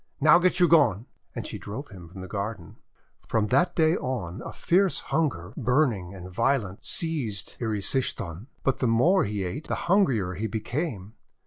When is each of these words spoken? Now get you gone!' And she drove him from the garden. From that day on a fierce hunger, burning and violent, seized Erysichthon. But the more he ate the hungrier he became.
Now 0.19 0.39
get 0.39 0.59
you 0.59 0.67
gone!' 0.67 1.05
And 1.35 1.45
she 1.45 1.59
drove 1.59 1.89
him 1.89 2.09
from 2.09 2.21
the 2.21 2.27
garden. 2.27 2.77
From 3.27 3.45
that 3.49 3.75
day 3.75 3.95
on 3.95 4.41
a 4.41 4.51
fierce 4.51 4.99
hunger, 4.99 5.53
burning 5.55 6.15
and 6.15 6.27
violent, 6.27 6.83
seized 6.83 7.55
Erysichthon. 7.61 8.47
But 8.63 8.79
the 8.79 8.87
more 8.87 9.25
he 9.25 9.43
ate 9.43 9.67
the 9.67 9.75
hungrier 9.75 10.33
he 10.33 10.47
became. 10.47 11.13